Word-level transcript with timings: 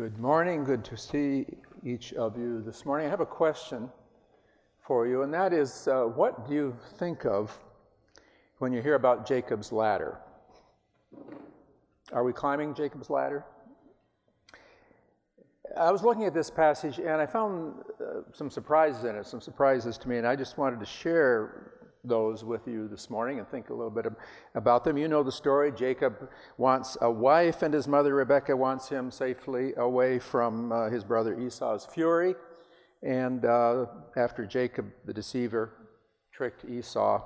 Good 0.00 0.18
morning. 0.18 0.64
Good 0.64 0.82
to 0.86 0.96
see 0.96 1.44
each 1.84 2.14
of 2.14 2.38
you 2.38 2.62
this 2.62 2.86
morning. 2.86 3.06
I 3.06 3.10
have 3.10 3.20
a 3.20 3.26
question 3.26 3.90
for 4.80 5.06
you, 5.06 5.24
and 5.24 5.34
that 5.34 5.52
is 5.52 5.88
uh, 5.88 6.04
what 6.04 6.48
do 6.48 6.54
you 6.54 6.74
think 6.98 7.26
of 7.26 7.54
when 8.60 8.72
you 8.72 8.80
hear 8.80 8.94
about 8.94 9.28
Jacob's 9.28 9.72
ladder? 9.72 10.16
Are 12.14 12.24
we 12.24 12.32
climbing 12.32 12.72
Jacob's 12.72 13.10
ladder? 13.10 13.44
I 15.76 15.92
was 15.92 16.02
looking 16.02 16.24
at 16.24 16.32
this 16.32 16.48
passage 16.48 16.98
and 16.98 17.20
I 17.20 17.26
found 17.26 17.74
uh, 18.00 18.22
some 18.32 18.48
surprises 18.48 19.04
in 19.04 19.16
it, 19.16 19.26
some 19.26 19.42
surprises 19.42 19.98
to 19.98 20.08
me, 20.08 20.16
and 20.16 20.26
I 20.26 20.34
just 20.34 20.56
wanted 20.56 20.80
to 20.80 20.86
share 20.86 21.74
those 22.04 22.44
with 22.44 22.66
you 22.66 22.88
this 22.88 23.10
morning 23.10 23.38
and 23.38 23.48
think 23.48 23.70
a 23.70 23.74
little 23.74 23.90
bit 23.90 24.06
about 24.54 24.84
them. 24.84 24.96
You 24.96 25.08
know 25.08 25.22
the 25.22 25.32
story. 25.32 25.72
Jacob 25.72 26.30
wants 26.56 26.96
a 27.00 27.10
wife, 27.10 27.62
and 27.62 27.74
his 27.74 27.86
mother 27.86 28.14
Rebekah 28.14 28.56
wants 28.56 28.88
him 28.88 29.10
safely 29.10 29.74
away 29.76 30.18
from 30.18 30.72
uh, 30.72 30.88
his 30.88 31.04
brother 31.04 31.38
Esau's 31.38 31.86
fury. 31.86 32.34
And 33.02 33.44
uh, 33.44 33.86
after 34.16 34.46
Jacob, 34.46 34.90
the 35.04 35.12
deceiver, 35.12 35.72
tricked 36.32 36.64
Esau 36.64 37.22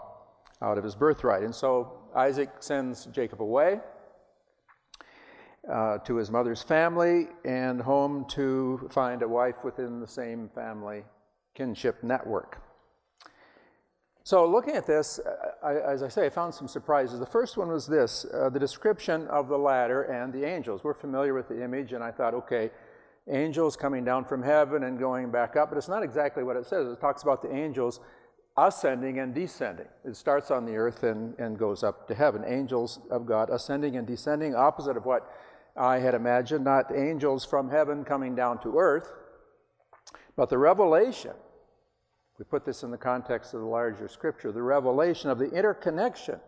out 0.62 0.78
of 0.78 0.84
his 0.84 0.94
birthright. 0.94 1.42
And 1.42 1.54
so 1.54 1.98
Isaac 2.14 2.50
sends 2.60 3.06
Jacob 3.06 3.42
away. 3.42 3.80
Uh, 5.72 5.96
to 5.96 6.16
his 6.16 6.30
mother's 6.30 6.62
family 6.62 7.26
and 7.46 7.80
home 7.80 8.26
to 8.28 8.86
find 8.92 9.22
a 9.22 9.28
wife 9.28 9.64
within 9.64 9.98
the 9.98 10.06
same 10.06 10.50
family 10.54 11.02
kinship 11.54 12.02
network. 12.02 12.63
So, 14.26 14.48
looking 14.48 14.74
at 14.74 14.86
this, 14.86 15.18
uh, 15.18 15.66
I, 15.66 15.74
as 15.74 16.02
I 16.02 16.08
say, 16.08 16.24
I 16.24 16.30
found 16.30 16.54
some 16.54 16.66
surprises. 16.66 17.20
The 17.20 17.26
first 17.26 17.58
one 17.58 17.68
was 17.68 17.86
this 17.86 18.24
uh, 18.32 18.48
the 18.48 18.58
description 18.58 19.26
of 19.26 19.48
the 19.48 19.58
ladder 19.58 20.04
and 20.04 20.32
the 20.32 20.44
angels. 20.44 20.82
We're 20.82 20.94
familiar 20.94 21.34
with 21.34 21.48
the 21.48 21.62
image, 21.62 21.92
and 21.92 22.02
I 22.02 22.10
thought, 22.10 22.32
okay, 22.32 22.70
angels 23.28 23.76
coming 23.76 24.02
down 24.02 24.24
from 24.24 24.42
heaven 24.42 24.84
and 24.84 24.98
going 24.98 25.30
back 25.30 25.56
up, 25.56 25.68
but 25.68 25.76
it's 25.76 25.88
not 25.88 26.02
exactly 26.02 26.42
what 26.42 26.56
it 26.56 26.64
says. 26.64 26.88
It 26.88 27.00
talks 27.02 27.22
about 27.22 27.42
the 27.42 27.54
angels 27.54 28.00
ascending 28.56 29.18
and 29.18 29.34
descending. 29.34 29.88
It 30.06 30.16
starts 30.16 30.50
on 30.50 30.64
the 30.64 30.74
earth 30.76 31.02
and, 31.02 31.38
and 31.38 31.58
goes 31.58 31.82
up 31.82 32.08
to 32.08 32.14
heaven. 32.14 32.44
Angels 32.46 33.00
of 33.10 33.26
God 33.26 33.50
ascending 33.50 33.96
and 33.96 34.06
descending, 34.06 34.54
opposite 34.54 34.96
of 34.96 35.04
what 35.04 35.30
I 35.76 35.98
had 35.98 36.14
imagined, 36.14 36.64
not 36.64 36.94
angels 36.96 37.44
from 37.44 37.68
heaven 37.68 38.04
coming 38.04 38.34
down 38.34 38.62
to 38.62 38.78
earth, 38.78 39.12
but 40.34 40.48
the 40.48 40.56
revelation 40.56 41.32
we 42.38 42.44
put 42.44 42.64
this 42.64 42.82
in 42.82 42.90
the 42.90 42.98
context 42.98 43.54
of 43.54 43.60
the 43.60 43.66
larger 43.66 44.08
scripture, 44.08 44.50
the 44.50 44.62
revelation 44.62 45.30
of 45.30 45.38
the 45.38 45.50
interconnection 45.50 46.40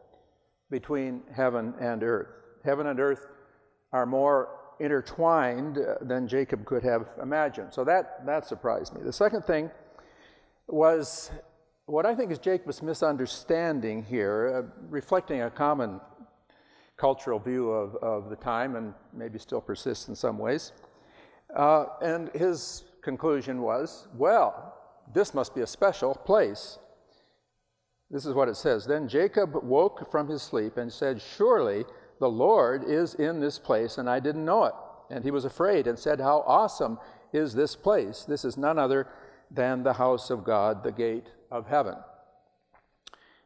between 0.70 1.23
heaven 1.34 1.75
and 1.81 2.03
earth. 2.03 2.28
Heaven 2.65 2.89
and 2.89 2.98
earth 2.98 3.27
are 3.93 4.06
more 4.06 4.48
intertwined 4.81 5.78
uh, 5.78 5.95
than 6.03 6.27
Jacob 6.27 6.65
could 6.65 6.83
have 6.83 7.09
imagined. 7.23 7.73
So 7.73 7.84
that, 7.84 8.27
that 8.27 8.47
surprised 8.47 8.95
me. 8.95 9.03
The 9.03 9.12
second 9.12 9.43
thing 9.43 9.70
was 10.67 11.31
what 11.87 12.05
I 12.05 12.15
think 12.15 12.33
is 12.33 12.39
Jacob's 12.39 12.83
misunderstanding 12.83 14.03
here, 14.03 14.65
uh, 14.67 14.81
reflecting 14.91 15.43
a 15.43 15.50
common 15.50 16.00
cultural 16.97 17.39
view 17.39 17.71
of, 17.71 17.95
of 17.97 18.31
the 18.31 18.37
time 18.37 18.75
and 18.75 18.93
maybe 19.12 19.39
still 19.39 19.61
persists 19.61 20.09
in 20.09 20.17
some 20.17 20.39
ways. 20.39 20.73
Uh, 21.55 21.87
and 22.03 22.31
his 22.34 22.84
conclusion 23.03 23.62
was 23.62 24.09
well, 24.15 24.75
this 25.12 25.35
must 25.35 25.55
be 25.55 25.61
a 25.61 25.67
special 25.67 26.15
place. 26.15 26.79
This 28.11 28.27
is 28.27 28.35
what 28.35 28.49
it 28.49 28.57
says. 28.57 28.87
Then 28.87 29.09
Jacob 29.09 29.55
woke 29.65 30.11
from 30.11 30.29
his 30.29 30.43
sleep 30.43 30.77
and 30.77 30.93
said, 30.93 31.21
Surely 31.21 31.85
the 32.21 32.31
Lord 32.31 32.85
is 32.85 33.15
in 33.15 33.41
this 33.41 33.59
place, 33.59 33.99
and 33.99 34.09
I 34.09 34.21
didn't 34.21 34.45
know 34.45 34.65
it. 34.65 34.75
And 35.11 35.25
he 35.25 35.31
was 35.31 35.45
afraid 35.45 35.87
and 35.87 35.99
said, 35.99 36.21
How 36.21 36.45
awesome 36.47 36.99
is 37.33 37.55
this 37.55 37.75
place? 37.75 38.25
This 38.25 38.45
is 38.45 38.57
none 38.57 38.79
other 38.79 39.09
than 39.51 39.83
the 39.83 39.95
house 39.95 40.31
of 40.31 40.45
God, 40.45 40.83
the 40.83 40.93
gate 40.93 41.27
of 41.51 41.67
heaven. 41.67 41.97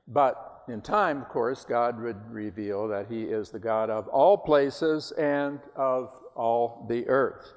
But 0.06 0.64
in 0.68 0.80
time, 0.80 1.22
of 1.22 1.28
course, 1.28 1.64
God 1.64 2.00
would 2.00 2.30
reveal 2.30 2.88
that 2.88 3.06
he 3.08 3.24
is 3.24 3.50
the 3.50 3.58
God 3.58 3.90
of 3.90 4.08
all 4.08 4.36
places 4.36 5.12
and 5.12 5.60
of 5.76 6.10
all 6.34 6.86
the 6.88 7.06
earth. 7.08 7.54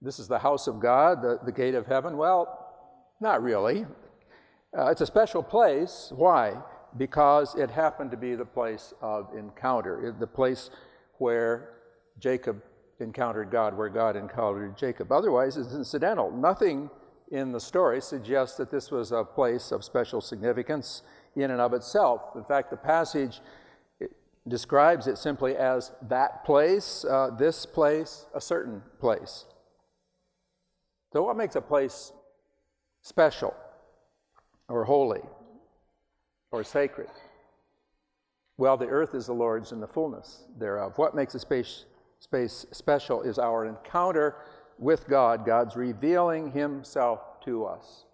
This 0.00 0.18
is 0.18 0.28
the 0.28 0.38
house 0.38 0.66
of 0.66 0.80
God, 0.80 1.22
the, 1.22 1.38
the 1.44 1.52
gate 1.52 1.74
of 1.74 1.86
heaven. 1.86 2.16
Well, 2.16 2.63
not 3.20 3.42
really. 3.42 3.86
Uh, 4.76 4.90
it's 4.90 5.00
a 5.00 5.06
special 5.06 5.42
place. 5.42 6.12
Why? 6.14 6.54
Because 6.96 7.54
it 7.54 7.70
happened 7.70 8.10
to 8.10 8.16
be 8.16 8.34
the 8.34 8.44
place 8.44 8.92
of 9.00 9.28
encounter, 9.36 10.14
the 10.18 10.26
place 10.26 10.70
where 11.18 11.70
Jacob 12.18 12.62
encountered 13.00 13.50
God, 13.50 13.76
where 13.76 13.88
God 13.88 14.16
encountered 14.16 14.76
Jacob. 14.76 15.10
Otherwise, 15.12 15.56
it's 15.56 15.74
incidental. 15.74 16.30
Nothing 16.30 16.90
in 17.30 17.52
the 17.52 17.60
story 17.60 18.00
suggests 18.00 18.56
that 18.56 18.70
this 18.70 18.90
was 18.90 19.12
a 19.12 19.24
place 19.24 19.72
of 19.72 19.84
special 19.84 20.20
significance 20.20 21.02
in 21.36 21.50
and 21.50 21.60
of 21.60 21.72
itself. 21.72 22.20
In 22.36 22.44
fact, 22.44 22.70
the 22.70 22.76
passage 22.76 23.40
describes 24.46 25.06
it 25.06 25.18
simply 25.18 25.56
as 25.56 25.92
that 26.02 26.44
place, 26.44 27.04
uh, 27.08 27.30
this 27.38 27.64
place, 27.64 28.26
a 28.34 28.40
certain 28.40 28.82
place. 29.00 29.46
So, 31.12 31.22
what 31.22 31.36
makes 31.36 31.56
a 31.56 31.60
place 31.60 32.12
special 33.04 33.54
or 34.68 34.84
holy 34.84 35.20
or 36.50 36.64
sacred? 36.64 37.10
Well, 38.56 38.76
the 38.76 38.86
earth 38.86 39.14
is 39.14 39.26
the 39.26 39.34
Lord's 39.34 39.72
and 39.72 39.82
the 39.82 39.86
fullness 39.86 40.44
thereof. 40.58 40.94
What 40.96 41.14
makes 41.14 41.34
a 41.34 41.38
space, 41.38 41.84
space 42.18 42.66
special 42.72 43.22
is 43.22 43.38
our 43.38 43.66
encounter 43.66 44.36
with 44.78 45.06
God, 45.06 45.44
God's 45.44 45.76
revealing 45.76 46.50
Himself 46.50 47.20
to 47.44 47.66
us. 47.66 48.04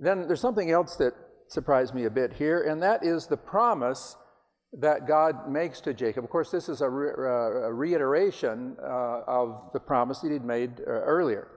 Then 0.00 0.26
there's 0.26 0.40
something 0.40 0.70
else 0.70 0.96
that 0.96 1.14
surprised 1.48 1.94
me 1.94 2.04
a 2.04 2.10
bit 2.10 2.32
here, 2.32 2.62
and 2.62 2.82
that 2.82 3.04
is 3.04 3.26
the 3.26 3.36
promise 3.36 4.16
that 4.72 5.06
God 5.06 5.50
makes 5.50 5.80
to 5.82 5.92
Jacob. 5.92 6.24
Of 6.24 6.30
course, 6.30 6.50
this 6.50 6.68
is 6.68 6.80
a, 6.80 6.88
re- 6.88 7.10
uh, 7.10 7.66
a 7.66 7.72
reiteration 7.72 8.76
uh, 8.80 9.20
of 9.26 9.70
the 9.72 9.80
promise 9.80 10.20
that 10.20 10.32
He'd 10.32 10.44
made 10.44 10.80
uh, 10.80 10.90
earlier 10.90 11.48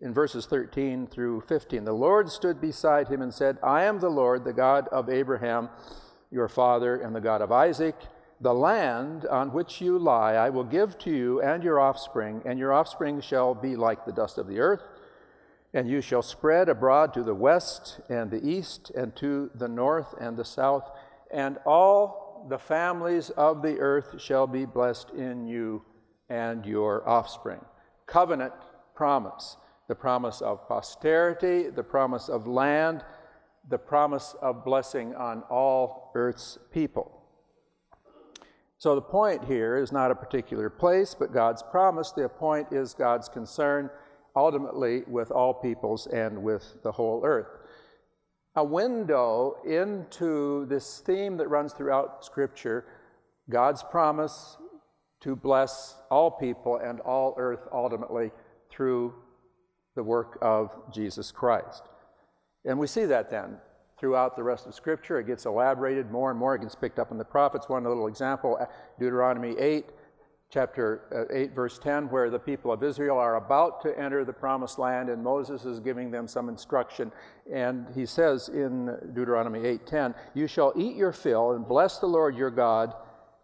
in 0.00 0.14
verses 0.14 0.46
13 0.46 1.06
through 1.06 1.42
15. 1.42 1.84
The 1.84 1.92
Lord 1.92 2.30
stood 2.30 2.60
beside 2.60 3.08
him 3.08 3.22
and 3.22 3.32
said, 3.32 3.58
I 3.62 3.84
am 3.84 3.98
the 3.98 4.08
Lord, 4.08 4.44
the 4.44 4.52
God 4.52 4.88
of 4.88 5.08
Abraham, 5.08 5.68
your 6.30 6.48
father, 6.48 6.96
and 6.96 7.14
the 7.14 7.20
God 7.20 7.42
of 7.42 7.52
Isaac. 7.52 7.96
The 8.40 8.54
land 8.54 9.26
on 9.26 9.52
which 9.52 9.80
you 9.80 9.98
lie 9.98 10.34
I 10.34 10.50
will 10.50 10.64
give 10.64 10.96
to 10.98 11.10
you 11.10 11.40
and 11.40 11.64
your 11.64 11.80
offspring, 11.80 12.42
and 12.44 12.58
your 12.58 12.72
offspring 12.72 13.20
shall 13.20 13.54
be 13.54 13.74
like 13.74 14.04
the 14.04 14.12
dust 14.12 14.38
of 14.38 14.46
the 14.46 14.60
earth. 14.60 14.82
And 15.74 15.88
you 15.88 16.00
shall 16.00 16.22
spread 16.22 16.68
abroad 16.68 17.12
to 17.14 17.22
the 17.22 17.34
west 17.34 18.00
and 18.08 18.30
the 18.30 18.46
east, 18.46 18.90
and 18.90 19.14
to 19.16 19.50
the 19.54 19.68
north 19.68 20.14
and 20.20 20.36
the 20.36 20.44
south, 20.44 20.88
and 21.30 21.58
all 21.66 22.46
the 22.48 22.58
families 22.58 23.30
of 23.30 23.62
the 23.62 23.78
earth 23.80 24.20
shall 24.20 24.46
be 24.46 24.64
blessed 24.64 25.10
in 25.10 25.46
you 25.46 25.82
and 26.30 26.64
your 26.64 27.06
offspring. 27.08 27.60
Covenant 28.06 28.54
promise 28.94 29.56
the 29.88 29.94
promise 29.94 30.40
of 30.42 30.68
posterity, 30.68 31.70
the 31.70 31.82
promise 31.82 32.28
of 32.28 32.46
land, 32.46 33.02
the 33.68 33.78
promise 33.78 34.36
of 34.40 34.64
blessing 34.64 35.14
on 35.14 35.42
all 35.50 36.12
earth's 36.14 36.58
people. 36.70 37.18
So 38.78 38.94
the 38.94 39.02
point 39.02 39.44
here 39.44 39.76
is 39.76 39.90
not 39.90 40.10
a 40.10 40.14
particular 40.14 40.70
place, 40.70 41.16
but 41.18 41.32
God's 41.32 41.62
promise. 41.62 42.12
The 42.12 42.28
point 42.28 42.68
is 42.70 42.94
God's 42.94 43.28
concern 43.28 43.90
ultimately 44.36 45.02
with 45.08 45.32
all 45.32 45.52
peoples 45.52 46.06
and 46.06 46.42
with 46.42 46.76
the 46.84 46.92
whole 46.92 47.22
earth. 47.24 47.48
A 48.54 48.64
window 48.64 49.56
into 49.66 50.66
this 50.66 51.00
theme 51.00 51.36
that 51.38 51.48
runs 51.48 51.72
throughout 51.72 52.24
Scripture 52.24 52.84
God's 53.50 53.82
promise 53.82 54.58
to 55.22 55.34
bless 55.34 55.96
all 56.10 56.30
people 56.30 56.76
and 56.76 57.00
all 57.00 57.34
earth 57.38 57.66
ultimately 57.72 58.30
through 58.70 59.14
the 59.98 60.02
work 60.04 60.38
of 60.40 60.70
Jesus 60.92 61.32
Christ. 61.32 61.82
And 62.64 62.78
we 62.78 62.86
see 62.86 63.04
that 63.06 63.30
then 63.30 63.56
throughout 63.98 64.36
the 64.36 64.44
rest 64.44 64.68
of 64.68 64.74
Scripture. 64.76 65.18
It 65.18 65.26
gets 65.26 65.44
elaborated 65.44 66.12
more 66.12 66.30
and 66.30 66.38
more. 66.38 66.54
It 66.54 66.62
gets 66.62 66.76
picked 66.76 67.00
up 67.00 67.10
in 67.10 67.18
the 67.18 67.24
prophets. 67.24 67.68
One 67.68 67.82
little 67.82 68.06
example 68.06 68.64
Deuteronomy 69.00 69.58
8, 69.58 69.86
chapter 70.52 71.26
uh, 71.28 71.34
8, 71.34 71.52
verse 71.52 71.80
10, 71.80 72.10
where 72.10 72.30
the 72.30 72.38
people 72.38 72.70
of 72.70 72.84
Israel 72.84 73.18
are 73.18 73.44
about 73.44 73.82
to 73.82 73.98
enter 73.98 74.24
the 74.24 74.32
promised 74.32 74.78
land, 74.78 75.08
and 75.08 75.20
Moses 75.20 75.64
is 75.64 75.80
giving 75.80 76.12
them 76.12 76.28
some 76.28 76.48
instruction. 76.48 77.10
And 77.52 77.88
he 77.92 78.06
says 78.06 78.50
in 78.50 78.96
Deuteronomy 79.14 79.62
8:10, 79.62 80.14
You 80.32 80.46
shall 80.46 80.72
eat 80.76 80.94
your 80.94 81.12
fill 81.12 81.54
and 81.54 81.66
bless 81.66 81.98
the 81.98 82.06
Lord 82.06 82.36
your 82.36 82.52
God 82.52 82.94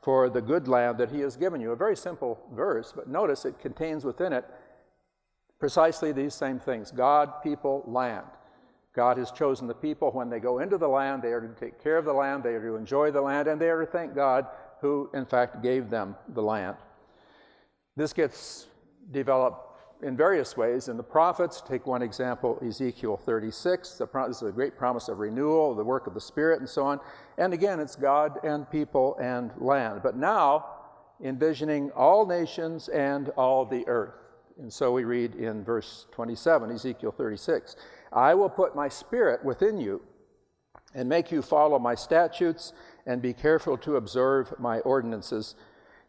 for 0.02 0.30
the 0.30 0.40
good 0.40 0.68
land 0.68 0.98
that 0.98 1.10
he 1.10 1.18
has 1.18 1.34
given 1.36 1.60
you. 1.60 1.72
A 1.72 1.76
very 1.76 1.96
simple 1.96 2.38
verse, 2.54 2.92
but 2.94 3.08
notice 3.08 3.44
it 3.44 3.58
contains 3.58 4.04
within 4.04 4.32
it 4.32 4.44
precisely 5.64 6.12
these 6.12 6.34
same 6.34 6.58
things 6.58 6.90
God, 6.90 7.43
people, 7.43 7.82
land. 7.87 8.26
God 8.94 9.16
has 9.16 9.31
chosen 9.31 9.66
the 9.66 9.72
people 9.72 10.11
when 10.11 10.28
they 10.28 10.38
go 10.38 10.58
into 10.58 10.76
the 10.76 10.87
land, 10.87 11.22
they 11.22 11.32
are 11.32 11.40
to 11.40 11.49
take 11.58 11.82
care 11.82 11.96
of 11.96 12.05
the 12.05 12.12
land, 12.12 12.43
they 12.43 12.52
are 12.52 12.61
to 12.61 12.76
enjoy 12.76 13.11
the 13.11 13.22
land, 13.22 13.49
and 13.49 13.58
they 13.58 13.70
are 13.70 13.81
to 13.81 13.90
thank 13.90 14.14
God 14.14 14.46
who, 14.82 15.08
in 15.14 15.25
fact, 15.25 15.62
gave 15.62 15.88
them 15.88 16.16
the 16.34 16.43
land. 16.43 16.76
This 17.96 18.12
gets 18.12 18.66
developed 19.11 20.02
in 20.02 20.19
various 20.19 20.55
ways. 20.55 20.88
In 20.88 20.99
the 20.99 21.02
prophets, 21.02 21.62
take 21.67 21.87
one 21.87 22.02
example, 22.02 22.58
Ezekiel 22.62 23.17
36. 23.17 24.02
Pro- 24.12 24.28
this 24.28 24.43
is 24.43 24.49
a 24.50 24.52
great 24.52 24.76
promise 24.76 25.08
of 25.08 25.19
renewal, 25.19 25.75
the 25.75 25.82
work 25.82 26.06
of 26.06 26.12
the 26.12 26.20
Spirit, 26.20 26.60
and 26.60 26.69
so 26.69 26.84
on. 26.84 27.00
And 27.38 27.55
again, 27.55 27.81
it's 27.81 27.96
God 27.96 28.38
and 28.44 28.70
people 28.70 29.17
and 29.19 29.50
land. 29.56 30.00
But 30.02 30.14
now, 30.14 30.67
envisioning 31.22 31.90
all 31.93 32.26
nations 32.26 32.90
and 32.90 33.31
all 33.31 33.64
the 33.64 33.88
earth. 33.88 34.23
And 34.60 34.72
so 34.72 34.92
we 34.92 35.04
read 35.04 35.34
in 35.34 35.64
verse 35.64 36.06
27, 36.12 36.70
Ezekiel 36.70 37.12
36 37.12 37.76
I 38.12 38.34
will 38.34 38.48
put 38.48 38.76
my 38.76 38.88
spirit 38.88 39.44
within 39.44 39.78
you 39.78 40.00
and 40.94 41.08
make 41.08 41.32
you 41.32 41.42
follow 41.42 41.78
my 41.78 41.94
statutes 41.94 42.72
and 43.06 43.20
be 43.20 43.32
careful 43.32 43.76
to 43.78 43.96
observe 43.96 44.54
my 44.58 44.78
ordinances. 44.80 45.56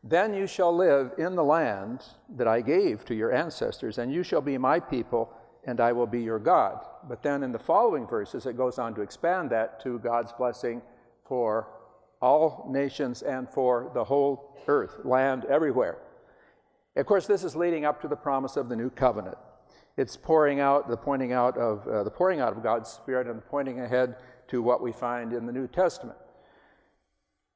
Then 0.03 0.35
you 0.35 0.45
shall 0.45 0.75
live 0.75 1.13
in 1.17 1.35
the 1.35 1.43
land 1.43 2.03
that 2.37 2.47
I 2.47 2.61
gave 2.61 3.03
to 3.05 3.15
your 3.15 3.33
ancestors, 3.33 3.97
and 3.97 4.13
you 4.13 4.21
shall 4.21 4.41
be 4.41 4.59
my 4.59 4.79
people, 4.79 5.33
and 5.65 5.81
I 5.81 5.91
will 5.93 6.05
be 6.05 6.21
your 6.21 6.37
God. 6.37 6.85
But 7.09 7.23
then 7.23 7.41
in 7.41 7.51
the 7.51 7.57
following 7.57 8.05
verses, 8.05 8.45
it 8.45 8.55
goes 8.55 8.77
on 8.77 8.93
to 8.93 9.01
expand 9.01 9.49
that 9.49 9.79
to 9.81 9.97
God's 9.97 10.31
blessing 10.31 10.83
for 11.27 11.67
all 12.21 12.67
nations 12.69 13.23
and 13.23 13.49
for 13.49 13.89
the 13.95 14.03
whole 14.03 14.55
earth, 14.67 14.99
land 15.03 15.45
everywhere. 15.45 15.97
Of 16.95 17.05
course, 17.05 17.27
this 17.27 17.43
is 17.43 17.55
leading 17.55 17.85
up 17.85 18.01
to 18.01 18.07
the 18.07 18.15
promise 18.15 18.55
of 18.55 18.69
the 18.69 18.75
new 18.75 18.89
covenant. 18.89 19.37
It's 19.97 20.15
pouring 20.17 20.59
out, 20.59 20.89
the 20.89 20.97
pointing 20.97 21.33
out 21.33 21.57
of 21.57 21.87
uh, 21.87 22.03
the 22.03 22.11
pouring 22.11 22.39
out 22.39 22.55
of 22.55 22.63
God's 22.63 22.89
Spirit 22.89 23.27
and 23.27 23.45
pointing 23.45 23.79
ahead 23.79 24.15
to 24.49 24.61
what 24.61 24.81
we 24.81 24.91
find 24.91 25.33
in 25.33 25.45
the 25.45 25.53
New 25.53 25.67
Testament. 25.67 26.17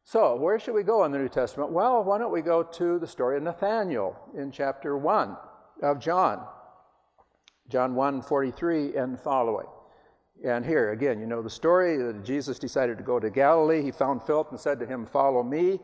So, 0.04 0.36
where 0.36 0.58
should 0.58 0.74
we 0.74 0.84
go 0.84 1.04
in 1.04 1.12
the 1.12 1.20
New 1.20 1.30
Testament? 1.30 1.72
Well, 1.72 2.04
why 2.04 2.18
don't 2.18 2.32
we 2.32 2.42
go 2.42 2.64
to 2.64 3.00
the 3.00 3.08
story 3.08 3.38
of 3.38 3.44
Nathanael 3.44 4.18
in 4.36 4.52
chapter 4.52 4.98
1 4.98 5.38
of 5.84 6.00
John. 6.00 6.46
John 7.70 7.94
1 7.94 8.22
43 8.24 8.96
and 8.96 9.20
following. 9.20 9.68
And 10.44 10.66
here, 10.66 10.92
again, 10.92 11.20
you 11.20 11.28
know 11.28 11.42
the 11.42 11.50
story 11.50 11.98
that 11.98 12.24
Jesus 12.24 12.58
decided 12.58 12.98
to 12.98 13.04
go 13.04 13.20
to 13.20 13.30
Galilee. 13.30 13.82
He 13.82 13.92
found 13.92 14.24
Philip 14.24 14.52
and 14.52 14.60
said 14.60 14.80
to 14.80 14.86
him, 14.86 15.06
Follow 15.06 15.44
me. 15.44 15.80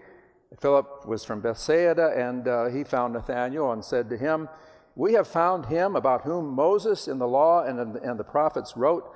Philip 0.60 1.06
was 1.06 1.26
from 1.26 1.42
Bethsaida, 1.42 2.14
and 2.16 2.48
uh, 2.48 2.66
he 2.68 2.84
found 2.84 3.14
Nathanael 3.14 3.72
and 3.72 3.84
said 3.84 4.10
to 4.10 4.18
him, 4.18 4.48
We 4.96 5.14
have 5.14 5.28
found 5.28 5.66
him 5.66 5.96
about 5.96 6.22
whom 6.22 6.54
Moses 6.54 7.08
in 7.08 7.20
the 7.20 7.28
law 7.28 7.64
and, 7.64 7.98
and 7.98 8.20
the 8.20 8.24
prophets 8.24 8.78
wrote, 8.78 9.12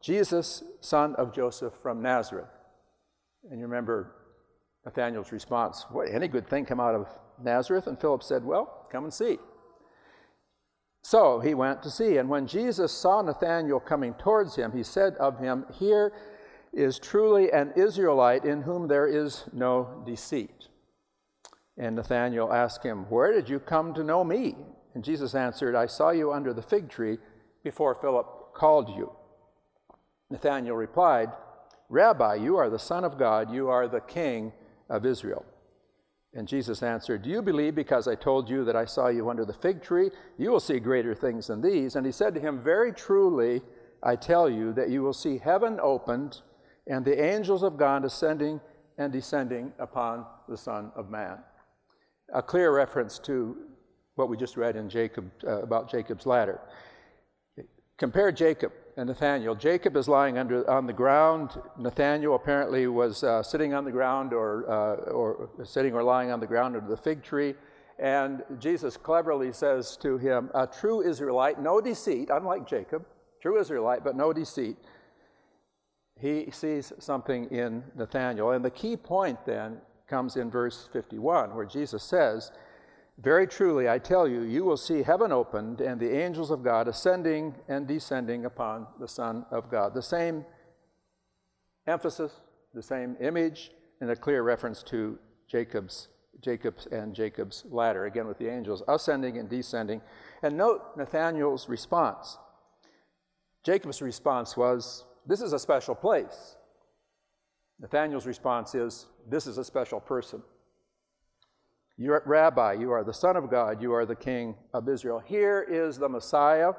Jesus, 0.00 0.64
son 0.80 1.14
of 1.14 1.32
Joseph 1.32 1.74
from 1.80 2.02
Nazareth. 2.02 2.50
And 3.50 3.58
you 3.58 3.66
remember 3.66 4.14
Nathanael's 4.84 5.32
response, 5.32 5.86
What, 5.90 6.08
any 6.12 6.28
good 6.28 6.48
thing 6.48 6.66
come 6.66 6.80
out 6.80 6.94
of 6.94 7.08
Nazareth? 7.42 7.86
And 7.86 8.00
Philip 8.00 8.22
said, 8.22 8.44
Well, 8.44 8.86
come 8.90 9.04
and 9.04 9.14
see. 9.14 9.38
So 11.04 11.40
he 11.40 11.54
went 11.54 11.82
to 11.82 11.90
see, 11.90 12.18
and 12.18 12.28
when 12.28 12.46
Jesus 12.46 12.92
saw 12.92 13.22
Nathanael 13.22 13.80
coming 13.80 14.14
towards 14.14 14.54
him, 14.54 14.72
he 14.72 14.84
said 14.84 15.14
of 15.16 15.38
him, 15.38 15.66
Here 15.72 16.12
is 16.72 16.98
truly 16.98 17.52
an 17.52 17.72
Israelite 17.76 18.44
in 18.44 18.62
whom 18.62 18.88
there 18.88 19.06
is 19.06 19.44
no 19.52 20.02
deceit. 20.06 20.68
And 21.82 21.96
Nathanael 21.96 22.52
asked 22.52 22.84
him, 22.84 23.06
Where 23.10 23.32
did 23.32 23.48
you 23.48 23.58
come 23.58 23.92
to 23.94 24.04
know 24.04 24.22
me? 24.22 24.54
And 24.94 25.02
Jesus 25.02 25.34
answered, 25.34 25.74
I 25.74 25.86
saw 25.86 26.10
you 26.10 26.32
under 26.32 26.54
the 26.54 26.62
fig 26.62 26.88
tree 26.88 27.18
before 27.64 27.96
Philip 27.96 28.54
called 28.54 28.90
you. 28.90 29.10
Nathanael 30.30 30.76
replied, 30.76 31.32
Rabbi, 31.88 32.36
you 32.36 32.56
are 32.56 32.70
the 32.70 32.78
Son 32.78 33.02
of 33.02 33.18
God, 33.18 33.52
you 33.52 33.68
are 33.68 33.88
the 33.88 33.98
King 33.98 34.52
of 34.88 35.04
Israel. 35.04 35.44
And 36.32 36.46
Jesus 36.46 36.84
answered, 36.84 37.22
Do 37.22 37.30
you 37.30 37.42
believe 37.42 37.74
because 37.74 38.06
I 38.06 38.14
told 38.14 38.48
you 38.48 38.64
that 38.64 38.76
I 38.76 38.84
saw 38.84 39.08
you 39.08 39.28
under 39.28 39.44
the 39.44 39.52
fig 39.52 39.82
tree? 39.82 40.12
You 40.38 40.52
will 40.52 40.60
see 40.60 40.78
greater 40.78 41.16
things 41.16 41.48
than 41.48 41.62
these. 41.62 41.96
And 41.96 42.06
he 42.06 42.12
said 42.12 42.32
to 42.34 42.40
him, 42.40 42.62
Very 42.62 42.92
truly, 42.92 43.60
I 44.04 44.14
tell 44.14 44.48
you 44.48 44.72
that 44.74 44.90
you 44.90 45.02
will 45.02 45.12
see 45.12 45.38
heaven 45.38 45.80
opened 45.82 46.42
and 46.86 47.04
the 47.04 47.20
angels 47.20 47.64
of 47.64 47.76
God 47.76 48.04
ascending 48.04 48.60
and 48.98 49.12
descending 49.12 49.72
upon 49.80 50.26
the 50.48 50.56
Son 50.56 50.92
of 50.94 51.10
Man. 51.10 51.38
A 52.32 52.42
clear 52.42 52.74
reference 52.74 53.18
to 53.20 53.56
what 54.14 54.28
we 54.28 54.36
just 54.36 54.56
read 54.56 54.76
in 54.76 54.88
Jacob 54.88 55.30
uh, 55.46 55.62
about 55.62 55.90
Jacob's 55.90 56.26
ladder. 56.26 56.60
Compare 57.98 58.32
Jacob 58.32 58.72
and 58.96 59.08
Nathaniel. 59.08 59.54
Jacob 59.54 59.96
is 59.96 60.08
lying 60.08 60.38
under, 60.38 60.68
on 60.68 60.86
the 60.86 60.92
ground. 60.92 61.50
Nathaniel 61.78 62.34
apparently 62.34 62.86
was 62.86 63.22
uh, 63.22 63.42
sitting 63.42 63.74
on 63.74 63.84
the 63.84 63.90
ground 63.90 64.32
or, 64.32 64.70
uh, 64.70 65.10
or 65.10 65.50
sitting 65.64 65.94
or 65.94 66.02
lying 66.02 66.30
on 66.30 66.40
the 66.40 66.46
ground 66.46 66.76
under 66.76 66.88
the 66.88 66.96
fig 66.96 67.22
tree. 67.22 67.54
And 67.98 68.42
Jesus 68.58 68.96
cleverly 68.96 69.52
says 69.52 69.96
to 69.98 70.18
him, 70.18 70.50
A 70.54 70.66
true 70.66 71.02
Israelite, 71.02 71.60
no 71.60 71.80
deceit, 71.80 72.30
unlike 72.30 72.66
Jacob, 72.66 73.04
true 73.40 73.60
Israelite, 73.60 74.02
but 74.04 74.16
no 74.16 74.32
deceit. 74.32 74.76
He 76.20 76.50
sees 76.50 76.92
something 76.98 77.46
in 77.50 77.82
Nathaniel. 77.94 78.52
And 78.52 78.64
the 78.64 78.70
key 78.70 78.96
point 78.96 79.44
then 79.44 79.78
comes 80.12 80.36
in 80.36 80.50
verse 80.50 80.90
51, 80.92 81.54
where 81.56 81.64
Jesus 81.64 82.02
says, 82.02 82.52
very 83.16 83.46
truly, 83.46 83.88
I 83.88 83.98
tell 83.98 84.28
you, 84.28 84.42
you 84.42 84.62
will 84.62 84.76
see 84.76 85.02
heaven 85.02 85.32
opened 85.32 85.80
and 85.80 85.98
the 85.98 86.14
angels 86.14 86.50
of 86.50 86.62
God 86.62 86.86
ascending 86.86 87.54
and 87.66 87.88
descending 87.88 88.44
upon 88.44 88.86
the 89.00 89.08
Son 89.08 89.46
of 89.50 89.70
God. 89.70 89.94
The 89.94 90.02
same 90.02 90.44
emphasis, 91.86 92.32
the 92.74 92.82
same 92.82 93.16
image, 93.20 93.70
and 94.02 94.10
a 94.10 94.16
clear 94.16 94.42
reference 94.42 94.82
to 94.84 95.18
Jacob's, 95.48 96.08
Jacob's 96.42 96.86
and 96.86 97.14
Jacob's 97.14 97.64
ladder, 97.70 98.04
again 98.04 98.26
with 98.26 98.36
the 98.36 98.50
angels 98.50 98.82
ascending 98.88 99.38
and 99.38 99.48
descending. 99.48 100.02
And 100.42 100.58
note 100.58 100.82
Nathaniel's 100.98 101.70
response. 101.70 102.36
Jacob's 103.64 104.02
response 104.02 104.58
was, 104.58 105.06
This 105.26 105.40
is 105.40 105.54
a 105.54 105.58
special 105.58 105.94
place. 105.94 106.56
Nathaniel's 107.82 108.26
response 108.26 108.74
is, 108.76 109.06
This 109.28 109.46
is 109.46 109.58
a 109.58 109.64
special 109.64 110.00
person. 110.00 110.40
You're 111.98 112.22
Rabbi, 112.24 112.74
you 112.74 112.92
are 112.92 113.04
the 113.04 113.12
Son 113.12 113.36
of 113.36 113.50
God, 113.50 113.82
you 113.82 113.92
are 113.92 114.06
the 114.06 114.16
King 114.16 114.54
of 114.72 114.88
Israel. 114.88 115.18
Here 115.18 115.66
is 115.68 115.98
the 115.98 116.08
Messiah, 116.08 116.72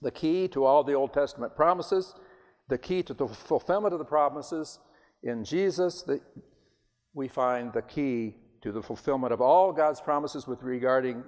the 0.00 0.10
key 0.10 0.48
to 0.48 0.64
all 0.64 0.84
the 0.84 0.94
Old 0.94 1.12
Testament 1.12 1.54
promises, 1.54 2.14
the 2.68 2.78
key 2.78 3.02
to 3.02 3.14
the 3.14 3.26
fulfillment 3.26 3.92
of 3.92 3.98
the 3.98 4.04
promises. 4.04 4.78
In 5.22 5.44
Jesus, 5.44 6.02
the, 6.02 6.20
we 7.12 7.28
find 7.28 7.72
the 7.72 7.82
key 7.82 8.36
to 8.62 8.72
the 8.72 8.82
fulfillment 8.82 9.32
of 9.32 9.40
all 9.40 9.72
God's 9.72 10.00
promises 10.00 10.46
with 10.46 10.62
regarding 10.62 11.24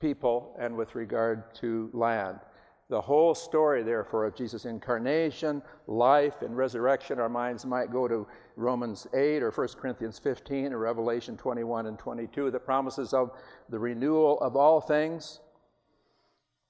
people 0.00 0.56
and 0.58 0.76
with 0.76 0.94
regard 0.94 1.54
to 1.56 1.90
land 1.92 2.38
the 2.88 3.00
whole 3.00 3.34
story, 3.34 3.82
therefore, 3.82 4.26
of 4.26 4.36
Jesus' 4.36 4.64
incarnation, 4.64 5.60
life, 5.88 6.42
and 6.42 6.56
resurrection. 6.56 7.18
Our 7.18 7.28
minds 7.28 7.66
might 7.66 7.90
go 7.90 8.06
to 8.06 8.26
Romans 8.54 9.08
8 9.12 9.42
or 9.42 9.50
1 9.50 9.68
Corinthians 9.80 10.20
15 10.20 10.72
or 10.72 10.78
Revelation 10.78 11.36
21 11.36 11.86
and 11.86 11.98
22, 11.98 12.50
the 12.52 12.60
promises 12.60 13.12
of 13.12 13.32
the 13.68 13.78
renewal 13.78 14.38
of 14.40 14.54
all 14.54 14.80
things. 14.80 15.40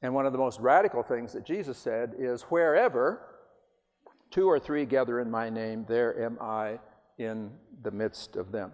And 0.01 0.15
one 0.15 0.25
of 0.25 0.33
the 0.33 0.39
most 0.39 0.59
radical 0.59 1.03
things 1.03 1.33
that 1.35 1.45
Jesus 1.45 1.77
said 1.77 2.15
is, 2.19 2.43
Wherever 2.43 3.21
two 4.31 4.49
or 4.49 4.59
three 4.59 4.87
gather 4.87 5.21
in 5.21 5.31
my 5.31 5.51
name, 5.51 5.85
there 5.87 6.19
am 6.19 6.39
I 6.41 6.79
in 7.19 7.51
the 7.83 7.91
midst 7.91 8.37
of 8.37 8.53
them. 8.53 8.73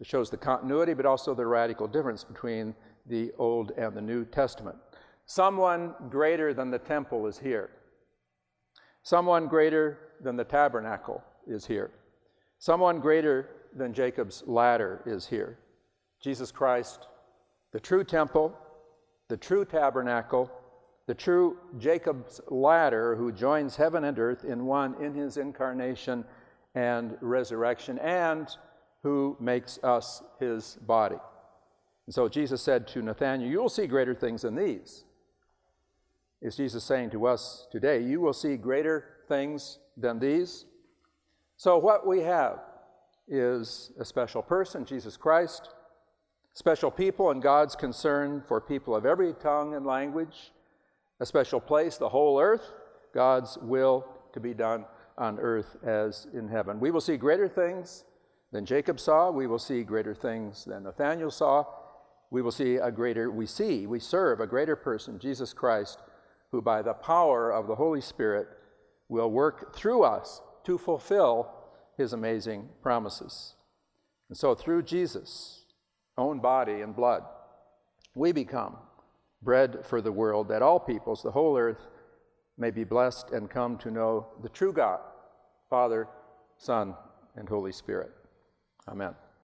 It 0.00 0.06
shows 0.06 0.30
the 0.30 0.36
continuity, 0.36 0.94
but 0.94 1.06
also 1.06 1.34
the 1.34 1.46
radical 1.46 1.88
difference 1.88 2.22
between 2.22 2.74
the 3.06 3.32
Old 3.36 3.72
and 3.76 3.96
the 3.96 4.02
New 4.02 4.24
Testament. 4.24 4.76
Someone 5.28 5.94
greater 6.08 6.54
than 6.54 6.70
the 6.70 6.78
temple 6.78 7.26
is 7.26 7.38
here. 7.38 7.68
Someone 9.02 9.46
greater 9.46 9.98
than 10.22 10.36
the 10.36 10.44
tabernacle 10.44 11.22
is 11.46 11.66
here. 11.66 11.90
Someone 12.58 12.98
greater 12.98 13.50
than 13.76 13.92
Jacob's 13.92 14.42
ladder 14.46 15.02
is 15.04 15.26
here. 15.26 15.58
Jesus 16.22 16.50
Christ, 16.50 17.08
the 17.72 17.78
true 17.78 18.04
temple, 18.04 18.56
the 19.28 19.36
true 19.36 19.66
tabernacle, 19.66 20.50
the 21.06 21.14
true 21.14 21.58
Jacob's 21.76 22.40
ladder 22.48 23.14
who 23.14 23.30
joins 23.30 23.76
heaven 23.76 24.04
and 24.04 24.18
earth 24.18 24.44
in 24.44 24.64
one 24.64 24.94
in 24.94 25.12
his 25.12 25.36
incarnation 25.36 26.24
and 26.74 27.18
resurrection, 27.20 27.98
and 27.98 28.48
who 29.02 29.36
makes 29.40 29.78
us 29.84 30.22
his 30.40 30.78
body. 30.86 31.18
And 32.06 32.14
so 32.14 32.30
Jesus 32.30 32.62
said 32.62 32.88
to 32.88 33.02
Nathanael, 33.02 33.46
You 33.46 33.60
will 33.60 33.68
see 33.68 33.86
greater 33.86 34.14
things 34.14 34.40
than 34.42 34.54
these 34.54 35.04
is 36.40 36.56
Jesus 36.56 36.84
saying 36.84 37.10
to 37.10 37.26
us 37.26 37.66
today, 37.70 38.02
You 38.02 38.20
will 38.20 38.32
see 38.32 38.56
greater 38.56 39.04
things 39.28 39.78
than 39.96 40.18
these. 40.18 40.64
So, 41.56 41.78
what 41.78 42.06
we 42.06 42.20
have 42.20 42.60
is 43.26 43.92
a 43.98 44.04
special 44.04 44.42
person, 44.42 44.84
Jesus 44.84 45.16
Christ, 45.16 45.70
special 46.54 46.90
people 46.90 47.30
and 47.30 47.42
God's 47.42 47.76
concern 47.76 48.42
for 48.46 48.60
people 48.60 48.94
of 48.94 49.04
every 49.04 49.34
tongue 49.34 49.74
and 49.74 49.84
language, 49.84 50.52
a 51.20 51.26
special 51.26 51.60
place, 51.60 51.96
the 51.96 52.08
whole 52.08 52.40
earth, 52.40 52.72
God's 53.12 53.58
will 53.58 54.06
to 54.32 54.40
be 54.40 54.54
done 54.54 54.84
on 55.16 55.38
earth 55.40 55.76
as 55.84 56.28
in 56.32 56.48
heaven. 56.48 56.78
We 56.78 56.90
will 56.90 57.00
see 57.00 57.16
greater 57.16 57.48
things 57.48 58.04
than 58.52 58.64
Jacob 58.64 59.00
saw, 59.00 59.30
we 59.30 59.46
will 59.46 59.58
see 59.58 59.82
greater 59.82 60.14
things 60.14 60.64
than 60.64 60.84
Nathaniel 60.84 61.30
saw, 61.30 61.64
we 62.30 62.40
will 62.40 62.52
see 62.52 62.76
a 62.76 62.90
greater, 62.90 63.30
we 63.30 63.46
see, 63.46 63.86
we 63.86 63.98
serve 64.00 64.40
a 64.40 64.46
greater 64.46 64.76
person, 64.76 65.18
Jesus 65.18 65.52
Christ, 65.52 65.98
who 66.50 66.62
by 66.62 66.82
the 66.82 66.94
power 66.94 67.50
of 67.52 67.66
the 67.66 67.74
Holy 67.74 68.00
Spirit 68.00 68.48
will 69.08 69.30
work 69.30 69.74
through 69.74 70.02
us 70.02 70.40
to 70.64 70.78
fulfill 70.78 71.50
his 71.96 72.12
amazing 72.12 72.68
promises. 72.82 73.54
And 74.28 74.36
so, 74.36 74.54
through 74.54 74.82
Jesus' 74.82 75.64
own 76.16 76.40
body 76.40 76.80
and 76.82 76.94
blood, 76.94 77.22
we 78.14 78.32
become 78.32 78.76
bread 79.42 79.78
for 79.84 80.00
the 80.00 80.12
world, 80.12 80.48
that 80.48 80.62
all 80.62 80.80
peoples, 80.80 81.22
the 81.22 81.30
whole 81.30 81.56
earth, 81.56 81.86
may 82.56 82.70
be 82.70 82.84
blessed 82.84 83.30
and 83.30 83.48
come 83.48 83.78
to 83.78 83.90
know 83.90 84.26
the 84.42 84.48
true 84.48 84.72
God, 84.72 85.00
Father, 85.70 86.08
Son, 86.56 86.94
and 87.36 87.48
Holy 87.48 87.72
Spirit. 87.72 88.10
Amen. 88.88 89.14